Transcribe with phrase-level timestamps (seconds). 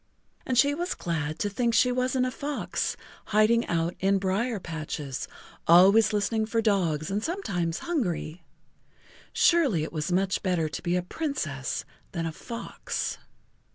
[0.47, 5.27] And she was glad to think she wasn't a fox, hiding out in brier patches,
[5.67, 8.43] always listening for dogs and sometimes hungry.
[9.31, 13.19] Surely it was much better to be a Princess than a fox.